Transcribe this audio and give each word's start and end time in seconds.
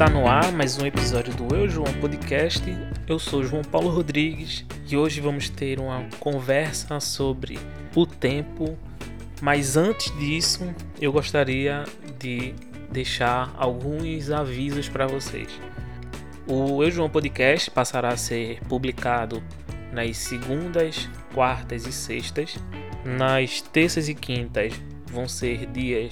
Está 0.00 0.08
no 0.10 0.26
ar 0.26 0.50
mais 0.50 0.78
um 0.78 0.86
episódio 0.86 1.34
do 1.34 1.54
Eu 1.54 1.68
João 1.68 1.92
Podcast. 2.00 2.64
Eu 3.06 3.18
sou 3.18 3.44
João 3.44 3.62
Paulo 3.62 3.90
Rodrigues 3.90 4.64
e 4.88 4.96
hoje 4.96 5.20
vamos 5.20 5.50
ter 5.50 5.78
uma 5.78 6.08
conversa 6.18 6.98
sobre 7.00 7.58
o 7.94 8.06
tempo. 8.06 8.78
Mas 9.42 9.76
antes 9.76 10.10
disso, 10.18 10.74
eu 10.98 11.12
gostaria 11.12 11.84
de 12.18 12.54
deixar 12.90 13.54
alguns 13.58 14.30
avisos 14.30 14.88
para 14.88 15.06
vocês. 15.06 15.50
O 16.46 16.82
Eu 16.82 16.90
João 16.90 17.10
Podcast 17.10 17.70
passará 17.70 18.08
a 18.08 18.16
ser 18.16 18.58
publicado 18.70 19.42
nas 19.92 20.16
segundas, 20.16 21.10
quartas 21.34 21.86
e 21.86 21.92
sextas. 21.92 22.56
Nas 23.04 23.60
terças 23.60 24.08
e 24.08 24.14
quintas 24.14 24.72
vão 25.12 25.28
ser 25.28 25.66
dias 25.66 26.10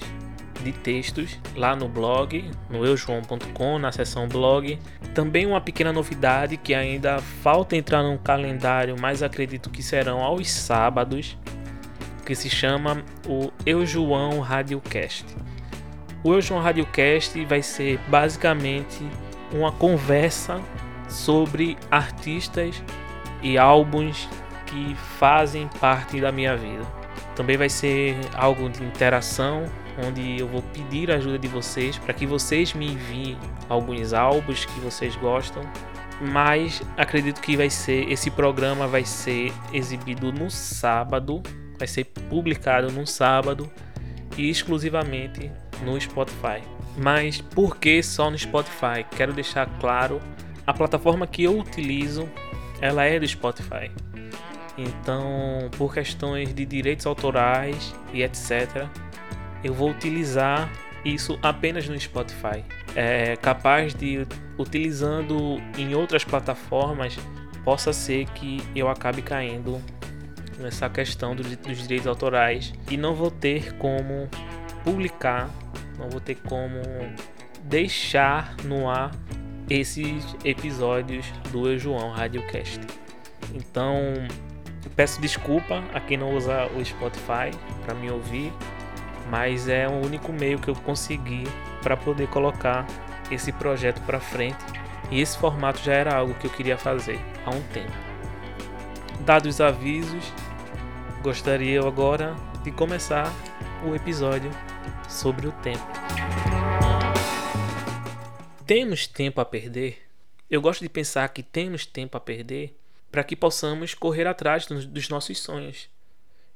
de 0.63 0.71
textos 0.71 1.39
lá 1.55 1.75
no 1.75 1.87
blog, 1.87 2.49
no 2.69 2.85
eujoão.com, 2.85 3.79
na 3.79 3.91
seção 3.91 4.27
blog. 4.27 4.79
Também 5.13 5.45
uma 5.45 5.61
pequena 5.61 5.91
novidade 5.91 6.57
que 6.57 6.73
ainda 6.73 7.19
falta 7.19 7.75
entrar 7.75 8.03
no 8.03 8.17
calendário, 8.19 8.95
mas 8.99 9.23
acredito 9.23 9.69
que 9.69 9.81
serão 9.81 10.21
aos 10.21 10.49
sábados, 10.49 11.37
que 12.25 12.35
se 12.35 12.49
chama 12.49 13.03
o 13.27 13.51
Eu 13.65 13.85
João 13.85 14.39
Radiocast. 14.39 15.25
O 16.23 16.33
Eu 16.33 16.41
João 16.41 16.61
Radiocast 16.61 17.43
vai 17.45 17.61
ser 17.61 17.97
basicamente 18.07 19.05
uma 19.51 19.71
conversa 19.71 20.61
sobre 21.07 21.77
artistas 21.89 22.83
e 23.41 23.57
álbuns 23.57 24.27
que 24.65 24.95
fazem 25.17 25.67
parte 25.79 26.21
da 26.21 26.31
minha 26.31 26.55
vida. 26.55 26.85
Também 27.35 27.57
vai 27.57 27.69
ser 27.69 28.15
algo 28.35 28.69
de 28.69 28.83
interação, 28.83 29.65
onde 30.05 30.39
eu 30.39 30.47
vou 30.47 30.61
pedir 30.61 31.11
a 31.11 31.15
ajuda 31.15 31.37
de 31.37 31.47
vocês 31.47 31.97
para 31.97 32.13
que 32.13 32.25
vocês 32.25 32.73
me 32.73 32.93
enviem 32.93 33.37
alguns 33.67 34.13
álbuns 34.13 34.65
que 34.65 34.79
vocês 34.79 35.15
gostam. 35.15 35.63
Mas 36.21 36.81
acredito 36.97 37.41
que 37.41 37.55
vai 37.55 37.69
ser 37.69 38.11
esse 38.11 38.29
programa 38.29 38.87
vai 38.87 39.05
ser 39.05 39.53
exibido 39.71 40.33
no 40.33 40.49
sábado, 40.49 41.41
vai 41.77 41.87
ser 41.87 42.05
publicado 42.29 42.91
no 42.91 43.07
sábado 43.07 43.69
e 44.37 44.49
exclusivamente 44.49 45.51
no 45.83 45.99
Spotify. 45.99 46.61
Mas 46.97 47.39
por 47.39 47.77
que 47.77 48.03
só 48.03 48.29
no 48.29 48.37
Spotify? 48.37 49.05
Quero 49.15 49.31
deixar 49.31 49.65
claro, 49.79 50.19
a 50.67 50.73
plataforma 50.73 51.25
que 51.25 51.43
eu 51.43 51.57
utilizo, 51.57 52.29
ela 52.81 53.05
é 53.05 53.19
do 53.19 53.27
Spotify. 53.27 53.89
Então, 54.77 55.69
por 55.77 55.93
questões 55.93 56.53
de 56.53 56.65
direitos 56.65 57.05
autorais 57.05 57.93
e 58.13 58.23
etc, 58.23 58.87
eu 59.63 59.73
vou 59.73 59.89
utilizar 59.91 60.71
isso 61.03 61.39
apenas 61.41 61.87
no 61.87 61.99
Spotify. 61.99 62.63
É 62.95 63.35
capaz 63.37 63.93
de 63.93 64.27
utilizando 64.57 65.61
em 65.77 65.95
outras 65.95 66.23
plataformas 66.23 67.17
possa 67.63 67.93
ser 67.93 68.25
que 68.31 68.61
eu 68.75 68.89
acabe 68.89 69.21
caindo 69.21 69.81
nessa 70.57 70.89
questão 70.89 71.35
dos, 71.35 71.47
direitos 71.47 72.07
autorais 72.07 72.73
e 72.89 72.97
não 72.97 73.13
vou 73.13 73.31
ter 73.31 73.73
como 73.73 74.27
publicar 74.83 75.49
não 75.99 76.09
vou 76.09 76.21
ter 76.21 76.35
como 76.35 76.81
deixar 77.63 78.55
no 78.63 78.89
ar 78.89 79.11
esses 79.69 80.35
episódios 80.43 81.25
do 81.51 81.69
Eu 81.69 81.77
João 81.77 82.09
Radiocast. 82.11 82.79
Então, 83.53 84.13
peço 84.95 85.21
desculpa 85.21 85.83
a 85.93 85.99
quem 85.99 86.17
não 86.17 86.35
usa 86.35 86.65
o 86.67 86.83
Spotify 86.83 87.51
para 87.85 87.93
me 87.93 88.09
ouvir, 88.09 88.51
mas 89.29 89.67
é 89.67 89.87
o 89.87 89.93
único 89.93 90.33
meio 90.33 90.59
que 90.59 90.69
eu 90.69 90.75
consegui 90.75 91.43
para 91.81 91.95
poder 91.95 92.27
colocar 92.27 92.85
esse 93.31 93.51
projeto 93.51 94.01
para 94.01 94.19
frente. 94.19 94.57
E 95.11 95.21
esse 95.21 95.37
formato 95.37 95.79
já 95.79 95.93
era 95.93 96.15
algo 96.15 96.33
que 96.35 96.47
eu 96.47 96.51
queria 96.51 96.77
fazer 96.77 97.19
há 97.45 97.49
um 97.49 97.61
tempo. 97.73 97.91
Dados 99.21 99.55
os 99.55 99.61
avisos, 99.61 100.33
gostaria 101.21 101.79
agora 101.79 102.35
de 102.63 102.71
começar 102.71 103.31
o 103.85 103.95
episódio 103.95 104.51
sobre 105.07 105.47
o 105.47 105.51
tempo. 105.51 105.85
Temos 108.65 109.07
tempo 109.07 109.41
a 109.41 109.45
perder? 109.45 110.07
Eu 110.49 110.61
gosto 110.61 110.81
de 110.81 110.89
pensar 110.89 111.27
que 111.29 111.41
temos 111.41 111.85
tempo 111.85 112.17
a 112.17 112.19
perder 112.19 112.75
para 113.11 113.23
que 113.23 113.35
possamos 113.35 113.93
correr 113.93 114.27
atrás 114.27 114.65
dos 114.67 115.09
nossos 115.09 115.39
sonhos. 115.39 115.89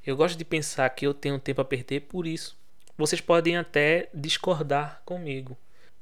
Eu 0.06 0.16
gosto 0.16 0.38
de 0.38 0.46
pensar 0.46 0.90
que 0.90 1.08
eu 1.08 1.14
tenho 1.14 1.40
tempo 1.40 1.62
a 1.62 1.66
perder 1.66 2.02
por 2.02 2.28
isso. 2.28 2.58
Vocês 2.98 3.22
podem 3.22 3.58
até 3.58 4.10
discordar 4.14 5.02
comigo. 5.06 5.58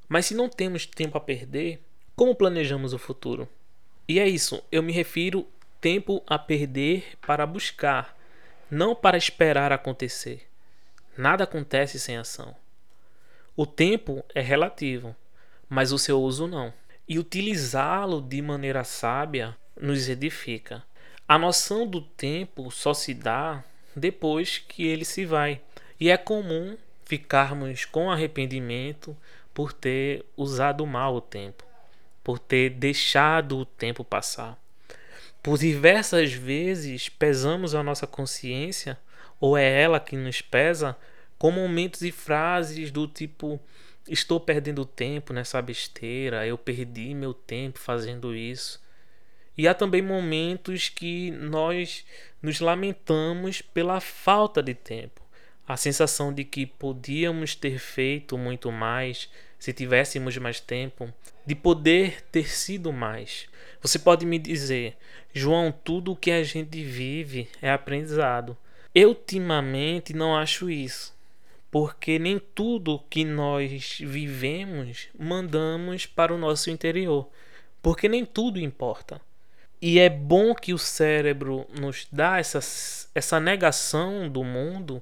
Mas 0.10 0.26
se 0.26 0.36
não 0.36 0.50
temos 0.50 0.86
tempo 0.86 1.18
a 1.18 1.22
perder, 1.22 1.82
como 2.16 2.36
planejamos 2.36 2.94
o 2.94 3.00
futuro? 3.00 3.48
E 4.08 4.20
é 4.20 4.28
isso, 4.28 4.62
eu 4.72 4.84
me 4.84 4.92
refiro 4.92 5.48
tempo 5.80 6.22
a 6.28 6.38
perder 6.38 7.18
para 7.26 7.46
buscar, 7.46 8.16
não 8.70 8.94
para 8.94 9.18
esperar 9.18 9.72
acontecer. 9.72 10.48
Nada 11.18 11.46
acontece 11.46 12.00
sem 12.00 12.18
ação. 12.18 12.56
O 13.56 13.66
tempo 13.66 14.24
é 14.36 14.42
relativo, 14.42 15.16
mas 15.70 15.92
o 15.92 15.98
seu 15.98 16.22
uso 16.22 16.48
não. 16.48 16.74
E 17.08 17.18
utilizá-lo 17.18 18.22
de 18.22 18.42
maneira 18.42 18.84
sábia 18.84 19.58
nos 19.80 20.08
edifica. 20.08 20.84
A 21.28 21.38
noção 21.38 21.88
do 21.88 22.02
tempo 22.02 22.70
só 22.70 22.94
se 22.94 23.14
dá 23.14 23.64
depois 23.96 24.58
que 24.58 24.86
ele 24.86 25.06
se 25.06 25.26
vai. 25.26 25.62
E 26.02 26.10
é 26.10 26.18
comum 26.18 26.76
ficarmos 27.06 27.86
com 27.86 28.10
arrependimento 28.10 29.16
por 29.54 29.72
ter 29.72 30.26
usado 30.36 30.84
mal 30.84 31.14
o 31.14 31.22
tempo, 31.22 31.64
por 32.24 32.40
ter 32.40 32.72
deixado 32.72 33.60
o 33.60 33.66
tempo 33.66 34.04
passar. 34.04 34.60
Por 35.44 35.60
diversas 35.60 36.34
vezes 36.34 37.08
pesamos 37.08 37.76
a 37.76 37.84
nossa 37.84 38.08
consciência 38.08 38.98
ou 39.40 39.56
é 39.56 39.80
ela 39.80 40.00
que 40.00 40.16
nos 40.16 40.42
pesa 40.42 40.98
com 41.38 41.52
momentos 41.52 42.02
e 42.02 42.12
frases 42.12 42.90
do 42.90 43.08
tipo 43.08 43.62
estou 44.08 44.40
perdendo 44.40 44.84
tempo 44.84 45.32
nessa 45.34 45.62
besteira, 45.62 46.48
eu 46.48 46.58
perdi 46.58 47.14
meu 47.14 47.32
tempo 47.32 47.78
fazendo 47.78 48.36
isso. 48.36 48.82
E 49.56 49.68
há 49.68 49.76
também 49.76 50.02
momentos 50.02 50.90
que 50.90 51.30
nós 51.30 52.04
nos 52.42 52.60
lamentamos 52.60 53.62
pela 53.62 54.00
falta 54.00 54.64
de 54.64 54.74
tempo. 54.74 55.21
A 55.72 55.78
sensação 55.78 56.34
de 56.34 56.44
que 56.44 56.66
podíamos 56.66 57.56
ter 57.56 57.80
feito 57.80 58.38
muito 58.38 58.70
mais 58.74 59.30
se 59.58 59.72
tivéssemos 59.72 60.36
mais 60.38 60.60
tempo, 60.60 61.08
de 61.46 61.56
poder 61.56 62.24
ter 62.24 62.50
sido 62.50 62.92
mais. 62.92 63.48
Você 63.82 63.98
pode 63.98 64.26
me 64.26 64.38
dizer, 64.38 64.98
João, 65.34 65.72
tudo 65.72 66.12
o 66.12 66.16
que 66.18 66.30
a 66.30 66.44
gente 66.44 66.84
vive 66.84 67.48
é 67.62 67.72
aprendizado. 67.72 68.58
Eu 68.94 69.10
ultimamente 69.10 70.14
não 70.14 70.36
acho 70.36 70.70
isso, 70.70 71.16
porque 71.72 72.20
nem 72.20 72.38
tudo 72.38 73.02
que 73.10 73.24
nós 73.24 73.98
vivemos 74.02 75.08
mandamos 75.18 76.06
para 76.06 76.34
o 76.34 76.38
nosso 76.38 76.70
interior, 76.70 77.30
porque 77.82 78.10
nem 78.10 78.26
tudo 78.26 78.60
importa. 78.60 79.22
E 79.82 80.00
é 80.00 80.10
bom 80.10 80.54
que 80.54 80.74
o 80.74 80.78
cérebro 80.78 81.66
nos 81.80 82.10
dá 82.12 82.40
essa, 82.40 82.60
essa 83.16 83.40
negação 83.40 84.28
do 84.28 84.44
mundo, 84.44 85.02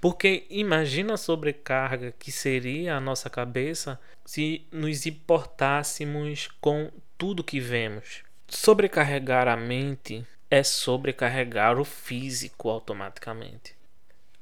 porque 0.00 0.46
imagina 0.50 1.14
a 1.14 1.18
sobrecarga 1.18 2.14
que 2.18 2.30
seria 2.30 2.96
a 2.96 3.00
nossa 3.00 3.30
cabeça 3.30 3.98
se 4.24 4.66
nos 4.70 5.06
importássemos 5.06 6.48
com 6.60 6.90
tudo 7.16 7.44
que 7.44 7.60
vemos. 7.60 8.22
Sobrecarregar 8.48 9.48
a 9.48 9.56
mente 9.56 10.24
é 10.50 10.62
sobrecarregar 10.62 11.78
o 11.78 11.84
físico 11.84 12.68
automaticamente. 12.68 13.74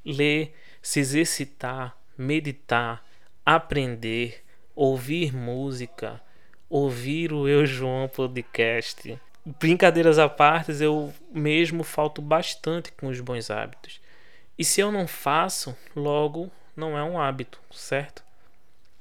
Ler, 0.05 0.55
se 0.83 1.01
exercitar, 1.01 1.97
meditar, 2.17 3.05
aprender, 3.45 4.45
ouvir 4.75 5.35
música, 5.35 6.21
ouvir 6.69 7.33
o 7.33 7.49
Eu 7.49 7.65
João 7.65 8.09
podcast. 8.09 9.19
Brincadeiras 9.61 10.19
à 10.19 10.29
parte, 10.29 10.73
eu 10.83 11.13
mesmo 11.31 11.85
falto 11.85 12.21
bastante 12.21 12.93
com 12.93 13.09
os 13.09 13.21
bons 13.21 13.51
hábitos. 13.51 14.01
E 14.59 14.65
se 14.65 14.81
eu 14.81 14.93
não 14.93 15.07
faço, 15.07 15.77
logo 15.97 16.51
não 16.77 16.97
é 16.97 17.03
um 17.03 17.21
hábito, 17.21 17.61
certo? 17.73 18.23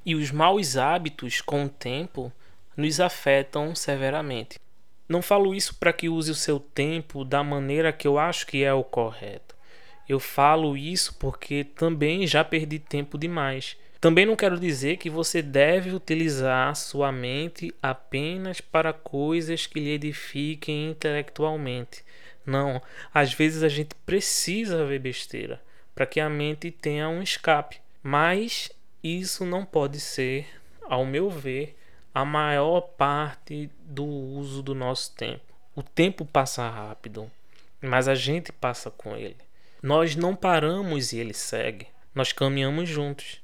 E 0.06 0.16
os 0.16 0.32
maus 0.32 0.76
hábitos, 0.76 1.42
com 1.42 1.66
o 1.66 1.70
tempo, 1.70 2.32
nos 2.76 3.00
afetam 3.00 3.76
severamente. 3.76 4.60
Não 5.08 5.22
falo 5.22 5.54
isso 5.54 5.76
para 5.76 5.94
que 5.94 6.10
use 6.10 6.32
o 6.32 6.36
seu 6.36 6.60
tempo 6.60 7.24
da 7.24 7.44
maneira 7.44 7.94
que 7.94 8.08
eu 8.08 8.18
acho 8.18 8.48
que 8.48 8.64
é 8.64 8.74
o 8.74 8.84
correto. 8.84 9.56
Eu 10.10 10.20
falo 10.20 10.76
isso 10.76 11.16
porque 11.20 11.64
também 11.64 12.26
já 12.26 12.44
perdi 12.44 12.80
tempo 12.80 13.18
demais. 13.18 13.78
Também 14.02 14.26
não 14.26 14.36
quero 14.36 14.60
dizer 14.60 14.98
que 14.98 15.10
você 15.10 15.42
deve 15.42 15.92
utilizar 15.92 16.76
sua 16.76 17.12
mente 17.12 17.74
apenas 17.82 18.60
para 18.60 18.92
coisas 18.92 19.66
que 19.66 19.80
lhe 19.80 19.92
edifiquem 19.92 20.90
intelectualmente. 20.90 22.04
Não, 22.46 22.82
às 23.14 23.34
vezes 23.34 23.64
a 23.64 23.70
gente 23.70 23.96
precisa 24.06 24.86
ver 24.86 25.00
besteira 25.00 25.62
para 25.96 26.06
que 26.06 26.20
a 26.20 26.30
mente 26.30 26.72
tenha 26.72 27.08
um 27.08 27.22
escape. 27.22 27.82
Mas 28.02 28.70
isso 29.04 29.46
não 29.46 29.66
pode 29.66 30.00
ser, 30.00 30.48
ao 30.84 31.06
meu 31.06 31.30
ver, 31.30 31.78
a 32.14 32.26
maior 32.26 32.82
parte 32.82 33.70
do 33.80 34.06
uso 34.06 34.62
do 34.62 34.76
nosso 34.76 35.14
tempo. 35.16 35.54
O 35.76 35.82
tempo 35.82 36.26
passa 36.26 36.70
rápido, 36.70 37.32
mas 37.82 38.08
a 38.08 38.16
gente 38.16 38.52
passa 38.52 38.92
com 38.92 39.16
ele. 39.16 39.38
Nós 39.82 40.16
não 40.16 40.36
paramos 40.36 41.12
e 41.12 41.20
ele 41.20 41.34
segue. 41.34 41.88
Nós 42.14 42.32
caminhamos 42.32 42.88
juntos. 42.88 43.42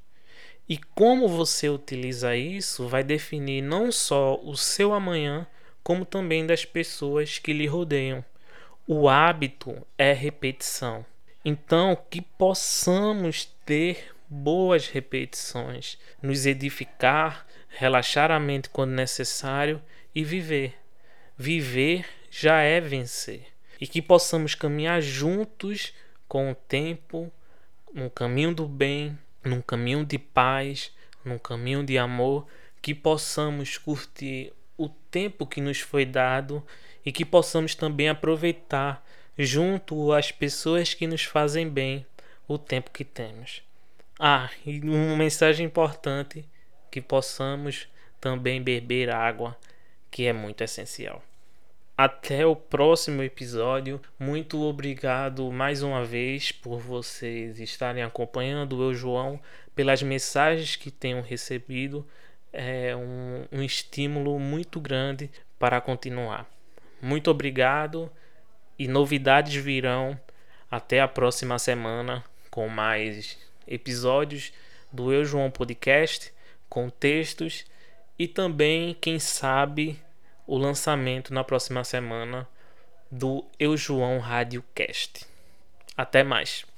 E 0.68 0.78
como 0.78 1.28
você 1.28 1.68
utiliza 1.68 2.36
isso 2.36 2.88
vai 2.88 3.04
definir 3.04 3.62
não 3.64 3.92
só 3.92 4.40
o 4.44 4.56
seu 4.56 4.94
amanhã, 4.94 5.48
como 5.84 6.06
também 6.06 6.46
das 6.46 6.64
pessoas 6.64 7.40
que 7.40 7.52
lhe 7.52 7.66
rodeiam. 7.66 8.24
O 8.92 9.08
hábito 9.08 9.86
é 10.00 10.14
repetição. 10.14 11.06
Então, 11.46 11.96
que 12.10 12.22
possamos 12.22 13.46
ter 13.64 14.16
boas 14.28 14.88
repetições, 14.88 15.96
nos 16.20 16.48
edificar, 16.48 17.46
relaxar 17.68 18.32
a 18.32 18.40
mente 18.40 18.68
quando 18.68 18.90
necessário 18.90 19.80
e 20.16 20.24
viver. 20.24 20.76
Viver 21.38 22.04
já 22.32 22.62
é 22.62 22.82
vencer. 22.82 23.46
E 23.80 23.86
que 23.86 24.02
possamos 24.02 24.56
caminhar 24.56 25.04
juntos 25.04 25.94
com 26.28 26.50
o 26.50 26.56
tempo, 26.56 27.32
num 27.94 28.10
caminho 28.10 28.56
do 28.56 28.68
bem, 28.68 29.16
num 29.44 29.62
caminho 29.62 30.04
de 30.04 30.18
paz, 30.18 30.92
num 31.24 31.38
caminho 31.38 31.84
de 31.84 31.96
amor, 32.00 32.48
que 32.82 32.96
possamos 32.96 33.78
curtir 33.78 34.52
o 34.80 34.88
tempo 35.12 35.46
que 35.46 35.60
nos 35.60 35.82
foi 35.82 36.06
dado 36.06 36.66
e 37.06 37.12
que 37.12 37.26
possamos 37.26 37.76
também 37.76 38.08
aproveitar 38.08 39.06
junto 39.38 40.14
às 40.14 40.32
pessoas 40.32 40.94
que 40.94 41.06
nos 41.06 41.24
fazem 41.24 41.70
bem 41.70 42.06
o 42.48 42.58
tempo 42.58 42.90
que 42.92 43.04
temos. 43.04 43.62
Ah, 44.18 44.50
e 44.66 44.80
uma 44.80 45.16
mensagem 45.16 45.66
importante 45.66 46.46
que 46.90 47.02
possamos 47.02 47.88
também 48.20 48.62
beber 48.62 49.10
água, 49.10 49.56
que 50.10 50.26
é 50.26 50.34
muito 50.34 50.64
essencial. 50.64 51.24
Até 51.96 52.46
o 52.46 52.56
próximo 52.56 53.22
episódio. 53.22 54.02
Muito 54.18 54.62
obrigado 54.62 55.52
mais 55.52 55.84
uma 55.84 56.06
vez 56.06 56.50
por 56.52 56.80
vocês 56.80 57.60
estarem 57.60 58.04
acompanhando 58.04 58.82
eu, 58.82 58.94
João, 58.94 59.40
pelas 59.76 60.02
mensagens 60.02 60.78
que 60.78 60.92
tenho 60.92 61.22
recebido. 61.22 62.08
É 62.52 62.96
um, 62.96 63.46
um 63.52 63.62
estímulo 63.62 64.40
muito 64.40 64.80
grande 64.80 65.30
para 65.58 65.80
continuar. 65.80 66.50
Muito 67.02 67.30
obrigado 67.30 68.12
e 68.78 68.88
novidades 68.88 69.56
virão 69.56 70.20
até 70.70 71.02
a 71.02 71.08
próxima 71.08 71.60
semana 71.60 72.24
com 72.50 72.68
mais 72.68 73.38
episódios 73.68 74.52
do 74.92 75.14
Eu 75.14 75.24
João 75.24 75.52
Podcast, 75.52 76.34
com 76.68 76.90
textos 76.90 77.66
e 78.18 78.28
também, 78.28 78.96
quem 79.00 79.20
sabe, 79.20 80.00
o 80.46 80.58
lançamento 80.58 81.34
na 81.34 81.44
próxima 81.44 81.84
semana 81.84 82.48
do 83.12 83.46
Eu 83.60 83.78
João 83.78 84.20
Radiocast. 84.20 85.26
Até 85.96 86.24
mais. 86.24 86.66